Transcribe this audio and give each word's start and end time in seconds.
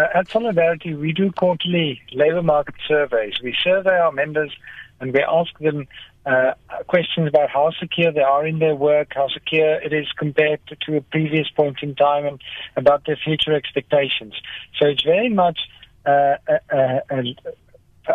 Uh, 0.00 0.18
at 0.18 0.28
Solidarity, 0.28 0.94
we 0.94 1.12
do 1.12 1.30
quarterly 1.30 2.00
labor 2.12 2.42
market 2.42 2.74
surveys. 2.88 3.34
We 3.42 3.54
survey 3.62 3.98
our 3.98 4.12
members 4.12 4.50
and 4.98 5.12
we 5.12 5.20
ask 5.20 5.50
them 5.58 5.88
uh, 6.24 6.52
questions 6.86 7.28
about 7.28 7.50
how 7.50 7.70
secure 7.78 8.10
they 8.10 8.22
are 8.22 8.46
in 8.46 8.60
their 8.60 8.74
work, 8.74 9.08
how 9.14 9.28
secure 9.28 9.74
it 9.82 9.92
is 9.92 10.06
compared 10.16 10.60
to, 10.68 10.76
to 10.86 10.96
a 10.96 11.00
previous 11.02 11.48
point 11.50 11.78
in 11.82 11.94
time, 11.94 12.24
and 12.24 12.40
about 12.76 13.04
their 13.04 13.16
future 13.16 13.54
expectations. 13.54 14.34
So 14.78 14.86
it's 14.86 15.02
very 15.02 15.28
much 15.28 15.58
uh, 16.06 16.36
a, 16.48 16.58
a, 16.70 17.00
a 17.10 17.24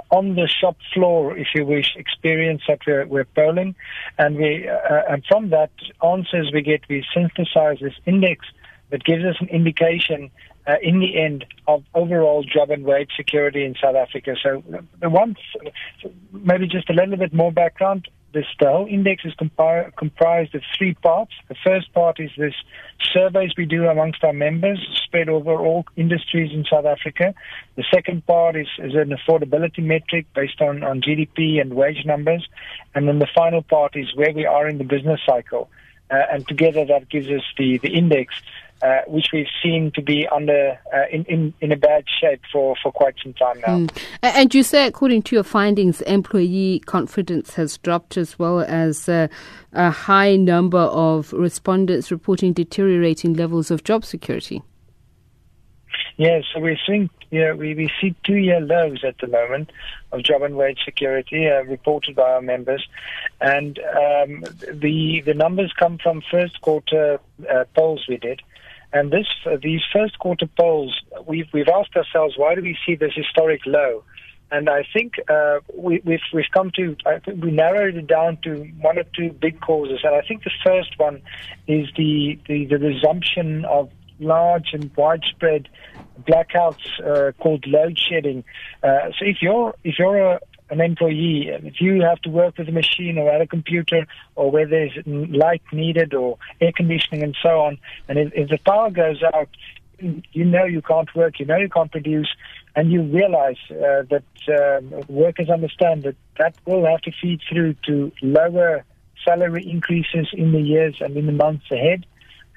on 0.10 0.36
the 0.36 0.48
shop 0.48 0.78
floor, 0.94 1.38
if 1.38 1.50
you 1.54 1.66
wish, 1.66 1.96
experience 1.96 2.64
that 2.68 2.80
we're, 2.88 3.06
we're 3.06 3.26
polling, 3.26 3.76
and 4.18 4.36
we 4.38 4.68
uh, 4.68 5.02
and 5.10 5.24
from 5.28 5.50
that 5.50 5.72
answers 6.04 6.52
we 6.52 6.62
get, 6.62 6.82
we 6.90 7.06
synthesize 7.14 7.78
this 7.80 7.94
index 8.06 8.46
that 8.90 9.04
gives 9.04 9.24
us 9.24 9.36
an 9.40 9.48
indication 9.50 10.32
uh, 10.68 10.75
in 10.82 11.00
the 11.00 11.20
end 11.20 11.45
of 11.68 11.84
overall 11.93 12.43
job 12.43 12.71
and 12.71 12.84
wage 12.84 13.11
security 13.15 13.64
in 13.65 13.75
South 13.82 13.96
Africa. 13.96 14.36
So 14.42 14.64
the 15.00 15.10
one, 15.10 15.36
maybe 16.32 16.68
just 16.68 16.89
a 16.89 16.93
little 16.93 17.18
bit 17.18 17.33
more 17.33 17.51
background. 17.51 18.07
This 18.33 18.46
the 18.60 18.70
whole 18.70 18.86
index 18.86 19.23
is 19.23 19.33
compi- 19.36 19.96
comprised 19.96 20.56
of 20.56 20.61
three 20.78 20.93
parts. 20.93 21.32
The 21.47 21.56
first 21.64 21.93
part 21.93 22.20
is 22.20 22.32
this 22.37 22.54
surveys 23.14 23.51
we 23.57 23.65
do 23.65 23.86
amongst 23.86 24.25
our 24.25 24.33
members, 24.33 24.78
spread 25.06 25.29
over 25.29 25.56
all 25.56 25.86
industries 25.96 26.51
in 26.51 26.65
South 26.70 26.86
Africa. 26.86 27.34
The 27.78 27.86
second 27.93 28.25
part 28.25 28.57
is, 28.57 28.68
is 28.79 28.93
an 28.93 29.15
affordability 29.15 29.84
metric 29.84 30.25
based 30.36 30.59
on, 30.59 30.84
on 30.84 31.01
GDP 31.01 31.61
and 31.61 31.75
wage 31.75 32.06
numbers, 32.06 32.45
and 32.94 33.08
then 33.08 33.20
the 33.20 33.28
final 33.34 33.61
part 33.61 33.95
is 33.95 34.14
where 34.16 34.34
we 34.34 34.45
are 34.45 34.67
in 34.67 34.80
the 34.80 34.84
business 34.84 35.22
cycle. 35.25 35.70
Uh, 36.11 36.22
and 36.31 36.47
together 36.47 36.86
that 36.86 37.09
gives 37.09 37.27
us 37.30 37.41
the, 37.58 37.80
the 37.80 37.89
index 37.89 38.36
uh, 38.81 39.02
which 39.08 39.27
we've 39.33 39.47
seen 39.64 39.91
to 39.91 40.02
be 40.02 40.28
under 40.28 40.78
uh, 40.94 41.08
in, 41.11 41.23
in, 41.25 41.53
in 41.61 41.72
a 41.72 41.78
bad 41.78 42.03
shape 42.22 42.41
for, 42.52 42.75
for 42.83 42.91
quite 42.91 43.16
some 43.23 43.33
time 43.33 43.59
now. 43.61 43.78
Mm. 43.78 44.03
And 44.22 44.53
you 44.53 44.64
say, 44.64 44.86
according 44.86 45.23
to 45.23 45.36
your 45.36 45.44
findings, 45.44 46.02
employee 46.02 46.81
confidence 46.86 47.56
has 47.56 47.78
dropped 47.80 48.17
as 48.17 48.38
well 48.38 48.59
as 48.59 49.08
uh, 49.08 49.28
a 49.73 49.89
high 49.89 50.36
number 50.36 50.78
of 50.78 51.34
respondents 51.34 52.12
reporting 52.12 52.53
deteriorating 52.53 53.34
levels 53.34 53.72
of 53.72 53.84
job 53.84 54.06
security. 54.06 54.62
Yes, 56.17 56.44
so 56.53 56.59
we're 56.59 56.78
seeing, 56.86 57.09
yeah, 57.36 57.52
we, 57.53 57.75
we 57.81 57.88
see 58.00 58.16
two 58.23 58.39
year 58.47 58.61
lows 58.61 59.03
at 59.03 59.17
the 59.23 59.28
moment 59.28 59.67
of 60.11 60.23
job 60.23 60.41
and 60.47 60.55
wage 60.55 60.80
security 60.86 61.41
uh, 61.47 61.64
reported 61.64 62.16
by 62.16 62.30
our 62.36 62.41
members. 62.41 62.83
And 63.41 63.78
um, 63.80 64.31
the 64.86 65.22
the 65.30 65.33
numbers 65.33 65.72
come 65.78 65.95
from 65.97 66.22
first 66.31 66.56
quarter 66.61 67.19
uh, 67.53 67.66
polls 67.75 68.06
we 68.08 68.17
did. 68.17 68.39
And 68.94 69.11
this, 69.11 69.28
uh, 69.45 69.58
these 69.61 69.81
first 69.91 70.17
quarter 70.19 70.47
polls, 70.47 70.94
we've, 71.28 71.50
we've 71.52 71.67
asked 71.67 71.95
ourselves, 71.97 72.36
why 72.38 72.56
do 72.56 72.61
we 72.61 72.78
see 72.86 72.95
this 72.95 73.11
historic 73.13 73.61
low? 73.66 74.03
And 74.52 74.69
I 74.69 74.81
think 74.94 75.16
uh, 75.28 75.59
we, 75.75 75.95
have 75.95 76.06
we've, 76.06 76.28
we've 76.33 76.52
come 76.53 76.72
to, 76.78 76.95
I 77.06 77.19
think 77.19 77.44
we 77.44 77.52
narrowed 77.52 77.95
it 77.95 78.08
down 78.08 78.38
to 78.44 78.52
one 78.80 78.97
or 78.97 79.03
two 79.17 79.31
big 79.31 79.59
causes. 79.59 80.00
And 80.03 80.16
I 80.16 80.22
think 80.22 80.44
the 80.44 80.58
first 80.63 80.97
one 80.97 81.22
is 81.67 81.89
the, 81.97 82.39
the, 82.47 82.66
the 82.67 82.78
resumption 82.78 83.66
of 83.66 83.89
large 84.20 84.74
and 84.74 84.92
widespread 84.96 85.70
blackouts 86.28 86.86
uh, 87.06 87.32
called 87.42 87.66
load 87.68 87.98
shedding. 87.98 88.44
Uh, 88.84 89.10
so 89.18 89.26
if 89.26 89.42
you're 89.42 89.76
if 89.84 90.00
you're 90.00 90.18
a, 90.18 90.40
an 90.70 90.82
employee, 90.82 91.50
and 91.54 91.68
if 91.68 91.80
you 91.80 92.02
have 92.02 92.20
to 92.22 92.30
work 92.30 92.58
with 92.58 92.68
a 92.68 92.72
machine 92.72 93.18
or 93.18 93.30
at 93.30 93.42
a 93.42 93.48
computer 93.48 94.08
or 94.36 94.50
where 94.50 94.68
there's 94.68 94.98
light 95.06 95.62
needed 95.72 96.14
or 96.14 96.38
air 96.60 96.72
conditioning 96.76 97.24
and 97.24 97.38
so 97.42 97.62
on, 97.62 97.78
and 98.08 98.18
if, 98.18 98.34
if 98.34 98.50
the 98.50 98.58
power 98.66 98.90
goes 98.90 99.22
out, 99.22 99.50
you 100.00 100.46
know 100.46 100.66
you 100.66 100.82
can't 100.82 101.14
work, 101.16 101.40
you 101.40 101.46
know 101.46 101.58
you 101.58 101.70
can't 101.70 101.92
produce, 101.92 102.30
and 102.76 102.92
you 102.92 103.04
realize 103.04 103.58
uh, 103.72 104.04
that 104.10 104.24
uh, 104.50 104.82
workers 105.08 105.50
understand 105.50 106.04
that 106.04 106.16
that 106.38 106.56
will 106.66 106.86
have 106.86 107.02
to 107.02 107.12
feed 107.22 107.40
through 107.50 107.76
to 107.86 108.12
lower 108.22 108.84
salary 109.26 109.68
increases 109.70 110.28
in 110.34 110.52
the 110.52 110.62
years 110.62 110.96
and 111.00 111.16
in 111.18 111.25
the 111.25 111.31
months 111.31 111.66
ahead, 111.72 112.06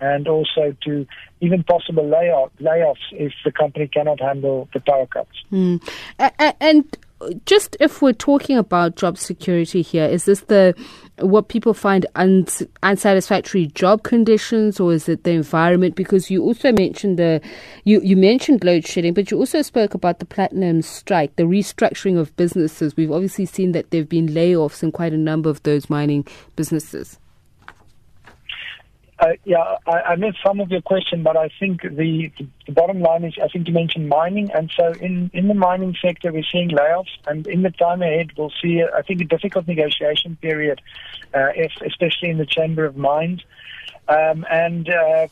and 0.01 0.29
also 0.29 0.77
to 0.85 1.07
even 1.41 1.63
possible 1.65 2.09
layoff, 2.09 2.51
layoffs 2.61 2.97
if 3.13 3.33
the 3.45 3.53
company 3.53 3.89
cannot 3.89 4.21
handle 4.21 4.69
the 4.73 4.81
power 4.81 5.07
cuts. 5.07 5.31
Mm. 5.53 5.81
And 6.61 6.97
just 7.47 7.77
if 7.81 8.01
we're 8.01 8.13
talking 8.13 8.57
about 8.57 8.95
job 8.95 9.19
security 9.19 9.83
here, 9.83 10.05
is 10.05 10.25
this 10.27 10.43
the 10.43 10.75
what 11.19 11.49
people 11.49 11.75
find 11.75 12.07
uns, 12.15 12.63
unsatisfactory 12.85 13.67
job 13.67 14.05
conditions, 14.05 14.79
or 14.79 14.93
is 14.93 15.09
it 15.09 15.25
the 15.25 15.33
environment? 15.33 15.97
Because 15.97 16.31
you 16.31 16.43
also 16.45 16.71
mentioned 16.71 17.19
the 17.19 17.41
you 17.85 18.01
you 18.03 18.17
mentioned 18.17 18.63
load 18.63 18.87
shedding, 18.87 19.15
but 19.15 19.33
you 19.33 19.39
also 19.39 19.63
spoke 19.63 19.95
about 19.95 20.21
the 20.21 20.27
platinum 20.27 20.81
strike, 20.81 21.35
the 21.35 21.43
restructuring 21.43 22.17
of 22.19 22.37
businesses. 22.37 22.97
We've 22.97 23.11
obviously 23.11 23.47
seen 23.47 23.73
that 23.73 23.91
there've 23.91 24.09
been 24.09 24.29
layoffs 24.29 24.83
in 24.85 24.93
quite 24.93 25.13
a 25.13 25.19
number 25.19 25.51
of 25.51 25.61
those 25.65 25.91
mining 25.91 26.25
businesses. 26.55 27.19
Uh, 29.21 29.33
yeah, 29.45 29.77
I, 29.87 30.01
I 30.13 30.17
missed 30.17 30.39
some 30.47 30.61
of 30.61 30.71
your 30.71 30.81
question, 30.81 31.25
but 31.25 31.37
I 31.37 31.51
think 31.59 31.83
the, 31.83 32.31
the 32.67 32.73
bottom 32.73 33.01
line 33.01 33.25
is 33.25 33.35
I 33.43 33.49
think 33.49 33.67
you 33.67 33.75
mentioned 33.75 34.09
mining, 34.09 34.51
and 34.53 34.71
so 34.77 34.93
in, 35.01 35.31
in 35.35 35.49
the 35.49 35.55
mining 35.55 35.97
sector 36.01 36.33
we're 36.33 36.45
seeing 36.53 36.71
layoffs, 36.71 37.17
and 37.27 37.47
in 37.49 37.63
the 37.63 37.71
time 37.71 38.01
ahead 38.03 38.31
we'll 38.37 38.53
see 38.63 38.83
I 38.83 39.03
think 39.03 39.21
a 39.21 39.25
difficult 39.25 39.67
negotiation 39.67 40.37
period, 40.37 40.81
uh, 41.35 41.49
if, 41.57 41.73
especially 41.85 42.31
in 42.31 42.39
the 42.39 42.47
Chamber 42.47 42.85
of 42.85 42.97
Mines. 42.97 43.43
Um, 44.09 44.47
and 44.51 44.89
uh, 44.89 45.29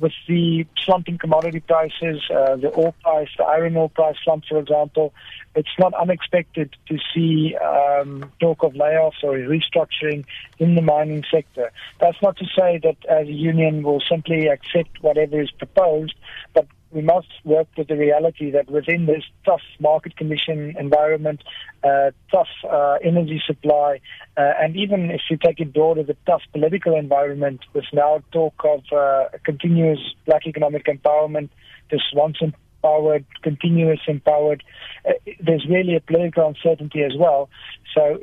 with 0.00 0.14
the 0.26 0.64
slumping 0.82 1.18
commodity 1.18 1.60
prices, 1.60 2.22
uh, 2.30 2.56
the 2.56 2.68
ore 2.68 2.94
price, 3.02 3.28
the 3.36 3.44
iron 3.44 3.76
ore 3.76 3.90
price 3.90 4.16
slump, 4.24 4.44
for 4.48 4.58
example, 4.58 5.12
it's 5.54 5.68
not 5.78 5.92
unexpected 5.92 6.74
to 6.88 6.98
see 7.14 7.54
um, 7.56 8.32
talk 8.40 8.62
of 8.62 8.72
layoffs 8.72 9.22
or 9.22 9.34
restructuring 9.34 10.24
in 10.58 10.74
the 10.74 10.80
mining 10.80 11.22
sector. 11.30 11.70
That's 12.00 12.16
not 12.22 12.38
to 12.38 12.46
say 12.58 12.80
that 12.82 12.96
as 13.08 13.26
a 13.26 13.32
union 13.32 13.82
we'll 13.82 14.02
simply 14.08 14.48
accept 14.48 15.02
whatever 15.02 15.40
is 15.40 15.50
proposed, 15.50 16.14
but 16.54 16.66
we 16.90 17.02
must 17.02 17.28
work 17.44 17.68
with 17.76 17.88
the 17.88 17.96
reality 17.96 18.50
that 18.50 18.70
within 18.70 19.06
this 19.06 19.22
tough 19.44 19.60
market 19.78 20.16
condition 20.16 20.74
environment, 20.78 21.42
uh, 21.84 22.10
tough 22.30 22.48
uh, 22.68 22.96
energy 23.04 23.42
supply, 23.46 24.00
uh, 24.36 24.52
and 24.60 24.76
even 24.76 25.10
if 25.10 25.20
you 25.30 25.36
take 25.36 25.60
it 25.60 25.72
broader, 25.74 26.02
the 26.02 26.16
tough 26.26 26.42
political 26.52 26.96
environment, 26.96 27.60
with 27.74 27.84
now 27.92 28.22
talk 28.32 28.54
of 28.64 28.82
uh, 28.92 29.24
continuous 29.44 29.98
black 30.24 30.46
economic 30.46 30.86
empowerment, 30.86 31.50
this 31.90 32.00
once 32.14 32.38
empowered, 32.40 33.24
continuous 33.42 34.00
empowered, 34.06 34.62
uh, 35.06 35.12
there's 35.40 35.66
really 35.68 35.94
a 35.94 36.00
political 36.00 36.46
uncertainty 36.48 37.02
as 37.02 37.12
well. 37.18 37.50
So, 37.94 38.18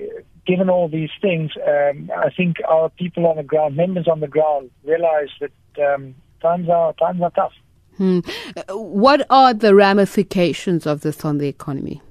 given 0.46 0.70
all 0.70 0.88
these 0.88 1.10
things, 1.22 1.52
um, 1.66 2.12
I 2.16 2.30
think 2.30 2.58
our 2.68 2.90
people 2.90 3.26
on 3.28 3.38
the 3.38 3.44
ground, 3.44 3.76
members 3.76 4.08
on 4.08 4.20
the 4.20 4.28
ground, 4.28 4.72
realize 4.84 5.30
that 5.40 5.94
um, 5.94 6.16
times 6.42 6.70
are 6.70 6.94
times 6.94 7.22
are 7.22 7.32
tough. 7.32 7.54
Hmm. 7.98 8.20
What 8.70 9.26
are 9.30 9.54
the 9.54 9.74
ramifications 9.74 10.86
of 10.86 11.02
this 11.02 11.24
on 11.24 11.38
the 11.38 11.48
economy? 11.48 12.02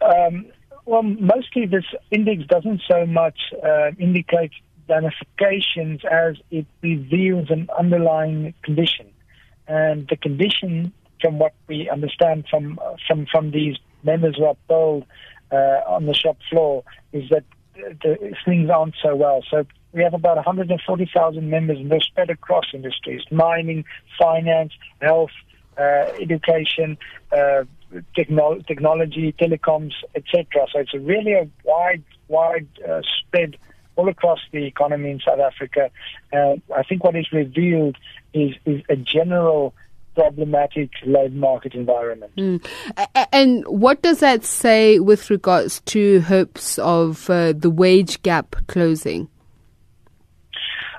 Um, 0.00 0.46
well, 0.86 1.02
mostly 1.02 1.66
this 1.66 1.84
index 2.10 2.44
doesn't 2.46 2.82
so 2.88 3.06
much 3.06 3.38
uh, 3.62 3.90
indicate 3.98 4.52
ramifications 4.88 6.02
as 6.10 6.36
it 6.50 6.66
reveals 6.82 7.50
an 7.50 7.68
underlying 7.76 8.54
condition. 8.62 9.10
And 9.66 10.06
the 10.08 10.16
condition, 10.16 10.92
from 11.20 11.38
what 11.38 11.54
we 11.68 11.88
understand 11.88 12.44
from 12.50 12.78
from, 13.08 13.26
from 13.30 13.50
these 13.50 13.76
members 14.02 14.36
who 14.36 14.44
are 14.44 14.56
polled 14.68 15.06
on 15.52 16.06
the 16.06 16.14
shop 16.14 16.36
floor, 16.50 16.84
is 17.12 17.28
that 17.30 17.44
the 17.74 18.34
things 18.44 18.70
aren't 18.70 18.94
so 19.02 19.14
well. 19.16 19.42
So 19.50 19.64
we 19.92 20.02
have 20.02 20.14
about 20.14 20.36
140,000 20.36 21.50
members, 21.50 21.78
and 21.78 21.90
they're 21.90 22.00
spread 22.00 22.30
across 22.30 22.66
industries: 22.72 23.22
mining, 23.30 23.84
finance, 24.18 24.72
health, 25.00 25.30
uh, 25.78 26.06
education, 26.20 26.96
uh, 27.32 27.64
techno- 28.14 28.60
technology, 28.60 29.32
telecoms, 29.32 29.92
etc. 30.14 30.66
So 30.72 30.80
it's 30.80 30.94
really 30.94 31.32
a 31.32 31.48
wide, 31.64 32.02
wide 32.28 32.68
uh, 32.88 33.02
spread 33.20 33.56
all 33.96 34.08
across 34.08 34.40
the 34.52 34.66
economy 34.66 35.10
in 35.10 35.20
South 35.20 35.40
Africa. 35.40 35.90
Uh, 36.32 36.56
I 36.74 36.82
think 36.82 37.04
what 37.04 37.16
is 37.16 37.30
revealed 37.32 37.96
is, 38.32 38.54
is 38.64 38.82
a 38.88 38.96
general 38.96 39.74
problematic 40.14 40.90
labour 41.04 41.34
market 41.34 41.74
environment. 41.74 42.32
Mm. 42.36 42.64
And 43.32 43.64
what 43.66 44.02
does 44.02 44.20
that 44.20 44.44
say 44.44 44.98
with 45.00 45.30
regards 45.30 45.80
to 45.86 46.20
hopes 46.22 46.78
of 46.78 47.28
uh, 47.28 47.52
the 47.52 47.70
wage 47.70 48.22
gap 48.22 48.56
closing? 48.66 49.28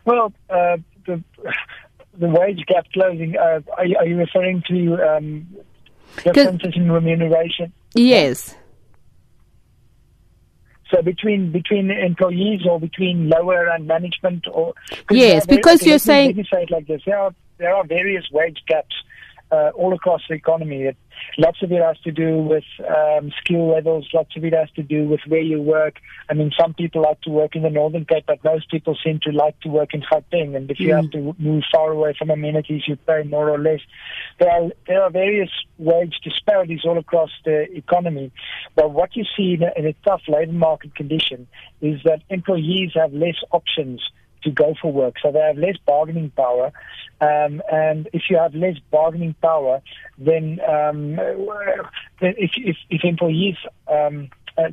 Well, 0.06 0.34
uh, 0.50 0.78
the, 1.06 1.24
the 2.18 2.28
wage 2.28 2.64
gap 2.68 2.86
closing, 2.94 3.36
uh, 3.38 3.62
are, 3.78 3.86
are, 4.00 4.06
you 4.06 4.18
referring 4.18 4.64
to 4.68 4.96
um, 5.04 5.48
differences 6.24 6.74
in 6.76 6.92
remuneration? 6.92 7.74
Yes. 7.96 8.56
So 10.92 11.02
between 11.02 11.52
between 11.52 11.90
employees 11.90 12.62
or 12.70 12.80
between 12.80 13.28
lower 13.28 13.68
and 13.70 13.88
management 13.88 14.46
or 14.52 14.76
yes, 15.10 15.48
because 15.48 15.84
you're 15.84 15.98
saying 15.98 16.28
let 16.28 16.36
me 16.38 16.48
say 16.54 16.62
it 16.62 16.72
like 16.72 16.86
this: 16.86 17.02
are 17.12 17.34
there 17.58 17.74
are 17.76 17.86
various 17.86 18.26
wage 18.32 18.62
gaps 18.68 18.96
uh, 19.52 19.72
all 19.76 19.94
across 19.94 20.22
the 20.28 20.36
economy. 20.36 20.84
It, 20.84 20.98
lots 21.38 21.62
of 21.62 21.72
it 21.72 21.82
has 21.82 22.00
to 22.00 22.12
do 22.12 22.40
with 22.40 22.64
um, 22.80 23.32
skill 23.42 23.70
levels. 23.70 24.08
Lots 24.14 24.36
of 24.36 24.44
it 24.44 24.54
has 24.54 24.70
to 24.72 24.84
do 24.84 25.08
with 25.08 25.22
where 25.28 25.42
you 25.42 25.62
work. 25.62 25.96
I 26.30 26.34
mean, 26.34 26.52
some 26.60 26.74
people 26.74 27.04
like 27.04 27.22
to 27.22 27.30
work 27.30 27.56
in 27.56 27.62
the 27.62 27.70
Northern 27.70 28.06
Cape, 28.06 28.26
but 28.28 28.44
most 28.44 28.70
people 28.70 28.98
seem 29.04 29.20
to 29.24 29.32
like 29.32 29.60
to 29.62 29.70
work 29.70 29.94
in 29.94 30.02
Gauteng. 30.02 30.56
And 30.56 30.70
if 30.72 30.80
you 30.80 30.90
mm. 30.90 31.02
have 31.02 31.12
to 31.12 31.36
move 31.38 31.64
far 31.72 31.92
away 31.92 32.16
from 32.18 32.30
amenities, 32.32 32.84
you 32.88 32.96
pay 32.96 33.24
more 33.24 33.50
or 33.50 33.60
less. 33.60 33.82
There 34.40 34.50
are 34.50 34.70
there 34.88 35.04
are 35.04 35.10
various 35.10 35.52
wage 35.78 36.16
disparities 36.24 36.82
all 36.84 36.98
across 36.98 37.32
the 37.46 37.72
economy. 37.76 38.32
But 38.76 38.92
what 38.92 39.16
you 39.16 39.26
see 39.38 39.54
in 39.54 39.64
a, 39.64 39.72
in 39.78 39.86
a 39.86 39.94
tough 40.06 40.22
labour 40.28 40.52
market 40.52 40.96
condition 40.96 41.48
is 41.82 42.02
that 42.04 42.24
employees 42.30 42.92
have 42.96 43.14
less 43.14 43.38
options 43.52 44.02
to 44.46 44.52
go 44.52 44.74
for 44.82 44.92
work. 44.92 45.16
So 45.22 45.32
they 45.32 45.40
have 45.40 45.58
less 45.58 45.76
bargaining 45.86 46.32
power. 46.32 46.72
Um, 47.22 47.62
and 47.72 48.10
if 48.14 48.24
you 48.30 48.38
have 48.38 48.56
less 48.56 48.78
bargaining 48.92 49.36
power, 49.42 49.82
then 50.18 50.60
um, 50.68 51.20
if, 52.22 52.52
if, 52.56 52.78
if 52.90 53.04
employees, 53.04 53.56
um, 53.88 54.30
uh, 54.58 54.70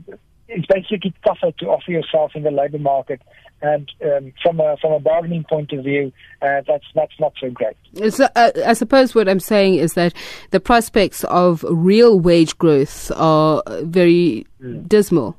it's 0.48 0.66
basically 0.66 1.14
tougher 1.24 1.52
to 1.58 1.66
offer 1.66 1.90
yourself 1.90 2.32
in 2.34 2.42
the 2.42 2.50
labour 2.50 2.78
market. 2.78 3.20
And 3.62 3.90
um, 4.04 4.32
from 4.42 4.58
a 4.58 4.76
from 4.80 4.92
a 4.92 4.98
bargaining 4.98 5.44
point 5.44 5.72
of 5.72 5.84
view, 5.84 6.12
uh, 6.42 6.62
that's 6.66 6.84
that's 6.96 7.12
not 7.20 7.32
so 7.40 7.48
great. 7.48 7.76
So, 8.12 8.26
uh, 8.34 8.50
I 8.66 8.72
suppose 8.72 9.14
what 9.14 9.28
I'm 9.28 9.38
saying 9.38 9.76
is 9.76 9.94
that 9.94 10.14
the 10.50 10.58
prospects 10.58 11.22
of 11.24 11.64
real 11.68 12.18
wage 12.18 12.58
growth 12.58 13.12
are 13.14 13.62
very 13.82 14.46
mm. 14.60 14.88
dismal. 14.88 15.36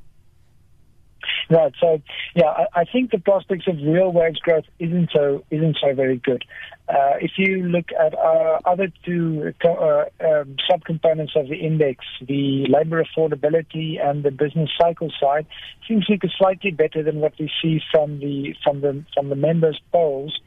Right. 1.50 1.74
So, 1.80 2.02
yeah, 2.36 2.46
I, 2.46 2.82
I, 2.82 2.84
think 2.86 3.12
the 3.12 3.20
prospects 3.20 3.68
of 3.68 3.76
real 3.78 4.12
wage 4.12 4.40
growth 4.40 4.66
isn't 4.80 5.10
so 5.12 5.44
isn't 5.52 5.78
so 5.82 5.94
very 5.94 6.18
good. 6.18 6.46
Uh, 6.90 7.16
if 7.22 7.32
you 7.38 7.64
look 7.64 7.86
at 7.98 8.14
our 8.14 8.60
other 8.66 8.92
two 9.06 9.54
uh, 9.64 9.70
um, 9.70 10.58
subcomponents 10.70 11.34
of 11.34 11.48
the 11.48 11.56
index, 11.56 12.04
the 12.28 12.66
labor 12.68 13.02
affordability 13.02 14.04
and 14.06 14.24
the 14.24 14.32
business 14.32 14.70
cycle 14.80 15.10
side, 15.18 15.46
seems 15.88 16.06
like 16.10 16.22
slightly 16.38 16.72
better 16.72 17.02
than 17.02 17.22
what 17.22 17.34
we 17.40 17.50
see 17.62 17.80
from 17.90 18.20
the 18.20 18.54
from 18.66 18.82
the 18.82 19.02
from 19.14 19.30
the 19.30 19.36
members' 19.36 19.80
polls, 19.94 20.38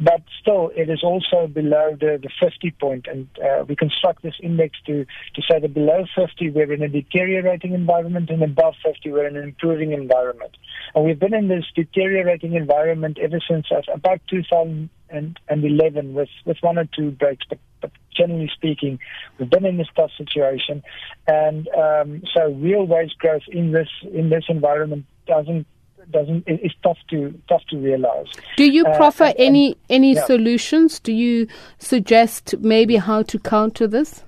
but 0.00 0.20
still 0.40 0.72
it 0.74 0.90
is 0.90 1.04
also 1.04 1.46
below 1.46 1.96
the, 2.00 2.18
the 2.20 2.30
50 2.42 2.72
point. 2.72 3.06
And 3.06 3.28
uh, 3.38 3.64
we 3.64 3.76
construct 3.76 4.22
this 4.22 4.34
index 4.42 4.76
to 4.86 5.04
to 5.04 5.42
say 5.48 5.60
that 5.60 5.74
below 5.74 6.06
50 6.16 6.50
we're 6.50 6.72
in 6.72 6.82
a 6.82 6.88
deteriorating 6.88 7.72
environment, 7.72 8.30
and 8.30 8.42
above 8.42 8.74
50 8.84 9.12
we're 9.12 9.28
in 9.28 9.36
an 9.36 9.44
improving 9.44 9.92
environment. 9.92 10.56
And 10.96 11.04
we've 11.04 11.20
been 11.20 11.34
in 11.34 11.46
this 11.46 11.66
deteriorating 11.76 12.54
environment 12.54 13.18
ever 13.22 13.38
since 13.48 13.66
about 13.92 14.20
2000 14.28 14.90
and, 15.10 15.38
and 15.48 15.64
11 15.64 16.14
with, 16.14 16.28
with 16.44 16.58
one 16.60 16.78
or 16.78 16.86
two 16.96 17.10
breaks, 17.10 17.44
but, 17.48 17.58
but 17.80 17.90
generally 18.16 18.50
speaking, 18.54 18.98
we've 19.38 19.50
been 19.50 19.64
in 19.64 19.76
this 19.76 19.88
tough 19.96 20.10
situation. 20.16 20.82
And 21.26 21.68
um, 21.68 22.22
so 22.32 22.52
real 22.52 22.86
wage 22.86 23.14
growth 23.18 23.42
in 23.48 23.72
this, 23.72 23.88
in 24.12 24.30
this 24.30 24.44
environment 24.48 25.06
doesn't 25.26 25.66
doesn't 26.10 26.44
it's 26.46 26.74
tough 26.82 26.98
to 27.10 27.32
tough 27.48 27.62
to 27.70 27.78
realize. 27.78 28.26
Do 28.56 28.70
you 28.70 28.84
uh, 28.84 28.96
proffer 28.96 29.24
uh, 29.24 29.28
and, 29.28 29.38
any 29.38 29.76
any 29.88 30.14
yeah. 30.14 30.24
solutions? 30.24 31.00
Do 31.00 31.12
you 31.12 31.46
suggest 31.78 32.54
maybe 32.60 32.96
how 32.96 33.22
to 33.22 33.38
counter 33.38 33.86
this? 33.86 34.22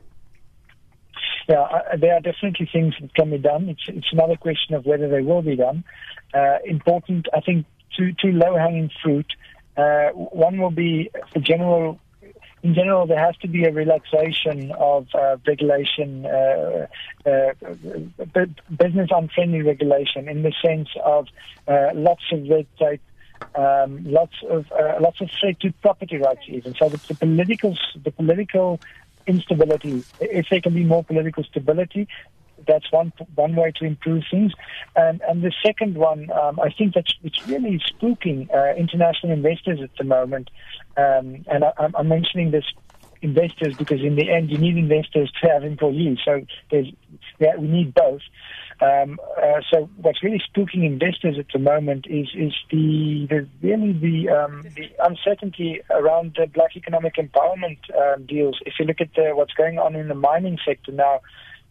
Yeah, 1.49 1.61
uh, 1.61 1.97
there 1.97 2.15
are 2.15 2.21
definitely 2.21 2.69
things 2.73 2.95
that 3.01 3.15
can 3.15 3.31
be 3.31 3.39
done. 3.39 3.69
It's 3.69 3.83
it's 3.89 4.13
another 4.13 4.37
question 4.37 4.75
of 4.75 4.85
whether 4.87 5.09
they 5.09 5.23
will 5.23 5.43
be 5.43 5.57
done. 5.57 5.85
Uh, 6.35 6.59
important, 6.65 7.27
I 7.35 7.41
think, 7.41 7.67
two 7.97 8.13
two 8.21 8.33
low 8.33 8.57
hanging 8.57 8.91
fruit 9.03 9.27
uh, 9.77 10.11
one 10.11 10.59
will 10.59 10.71
be 10.71 11.11
a 11.35 11.41
general. 11.41 12.01
In 12.63 12.75
general, 12.75 13.07
there 13.07 13.19
has 13.19 13.37
to 13.39 13.49
be 13.49 13.65
a 13.65 13.73
relaxation 13.73 14.73
of 14.73 15.07
uh, 15.15 15.37
regulation, 15.47 16.27
uh, 16.27 16.87
uh 17.25 17.53
business 18.77 19.11
unfriendly 19.13 19.63
regulation, 19.63 20.29
in 20.29 20.43
the 20.43 20.53
sense 20.65 20.89
of 21.05 21.29
uh, 21.69 21.91
lots 21.95 22.23
of 22.33 22.49
red 22.49 22.67
tape, 22.79 23.03
um, 23.55 24.03
lots 24.05 24.35
of 24.49 24.73
uh, 24.73 24.97
lots 25.01 25.21
of 25.21 25.31
threat 25.39 25.61
to 25.61 25.73
property 25.83 26.17
rights, 26.17 26.43
even. 26.49 26.75
So 26.75 26.89
the, 26.89 27.01
the 27.09 27.15
political 27.15 27.77
the 28.03 28.11
political 28.11 28.81
instability, 29.27 30.05
if 30.21 30.49
there 30.51 30.61
can 30.61 30.75
be 30.75 30.85
more 30.85 31.05
political 31.05 31.45
stability, 31.45 32.09
that's 32.67 32.91
one 32.91 33.13
one 33.35 33.55
way 33.57 33.73
to 33.77 33.85
improve 33.85 34.25
things. 34.31 34.53
And 34.95 35.21
and 35.29 35.43
the 35.43 35.53
second 35.65 35.97
one, 35.97 36.31
um, 36.31 36.59
I 36.61 36.71
think 36.71 36.95
that's 36.95 37.13
it's 37.23 37.41
really 37.47 37.81
spooking 37.93 38.49
uh, 38.55 38.75
international 38.77 39.33
investors 39.33 39.81
at 39.83 39.91
the 39.99 40.05
moment. 40.05 40.51
Um, 40.97 41.45
and 41.49 41.65
I, 41.65 41.73
I'm 41.79 42.09
mentioning 42.09 42.51
this 42.51 42.65
investors 43.23 43.75
because 43.79 44.01
in 44.01 44.17
the 44.17 44.31
end 44.31 44.51
you 44.51 44.59
need 44.59 44.77
investors 44.77 45.33
to 45.43 45.49
have 45.51 45.65
employees. 45.65 46.19
So 46.25 46.41
there's, 46.71 46.89
yeah, 47.39 47.57
we 47.57 47.67
need 47.67 47.95
both. 47.95 48.21
Um, 48.81 49.19
uh, 49.43 49.61
so 49.73 49.89
what's 49.97 50.23
really 50.23 50.43
spooking 50.51 50.85
investors 50.85 51.37
at 51.39 51.47
the 51.53 51.59
moment 51.59 52.07
is 52.09 52.29
is 52.37 52.53
the, 52.71 53.27
the 53.31 53.49
really 53.63 53.93
the 53.95 54.29
um, 54.29 54.67
the 54.77 54.89
uncertainty 55.03 55.81
around 55.91 56.37
the 56.37 56.47
black 56.47 56.77
economic 56.77 57.15
empowerment 57.17 57.79
um, 57.97 58.27
deals. 58.27 58.59
If 58.67 58.75
you 58.79 58.85
look 58.85 59.01
at 59.01 59.15
the, 59.17 59.31
what's 59.35 59.55
going 59.55 59.79
on 59.79 59.97
in 59.97 60.09
the 60.09 60.15
mining 60.15 60.59
sector 60.67 60.93
now, 60.93 61.21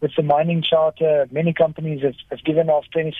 with 0.00 0.12
the 0.16 0.22
mining 0.22 0.62
charter, 0.62 1.26
many 1.30 1.52
companies 1.52 2.02
have, 2.02 2.14
have 2.30 2.44
given 2.44 2.68
off 2.68 2.84
26% 2.94 3.14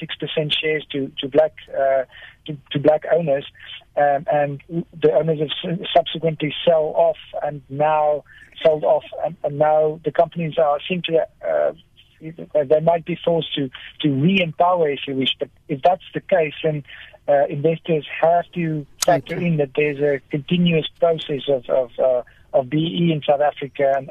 shares 0.52 0.86
to 0.92 1.10
to 1.18 1.28
black 1.28 1.54
uh, 1.70 2.04
to, 2.46 2.56
to, 2.72 2.78
black 2.78 3.04
owners, 3.12 3.46
um, 3.96 4.24
and 4.30 4.62
the 4.70 5.12
owners 5.12 5.40
have 5.40 5.78
subsequently 5.94 6.54
sell 6.64 6.92
off 6.96 7.16
and 7.42 7.62
now 7.68 8.24
sold 8.62 8.84
off, 8.84 9.04
and, 9.24 9.36
and 9.42 9.58
now 9.58 10.00
the 10.04 10.12
companies 10.12 10.58
are 10.58 10.78
seem 10.88 11.02
to. 11.02 11.26
Uh, 11.46 11.72
they 12.64 12.80
might 12.80 13.04
be 13.04 13.18
forced 13.22 13.54
to 13.54 13.68
to 14.00 14.08
re-empower, 14.10 14.88
if 14.88 15.00
you 15.06 15.14
wish. 15.14 15.36
But 15.38 15.50
if 15.68 15.82
that's 15.82 16.02
the 16.14 16.20
case, 16.20 16.54
then 16.62 16.82
uh, 17.28 17.46
investors 17.48 18.06
have 18.22 18.50
to 18.52 18.86
factor 19.04 19.36
in 19.36 19.58
that 19.58 19.70
there's 19.76 20.00
a 20.00 20.20
continuous 20.30 20.88
process 20.98 21.42
of 21.48 21.68
of, 21.68 21.90
uh, 21.98 22.22
of 22.54 22.70
BEE 22.70 23.12
in 23.12 23.20
South 23.26 23.40
Africa 23.40 23.92
and 23.96 24.08